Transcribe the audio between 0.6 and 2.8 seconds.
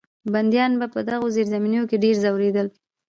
به په دغو زیرزمینیو کې ډېر ځورېدل.